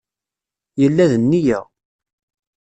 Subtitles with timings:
[0.81, 1.59] Yella d nneyya.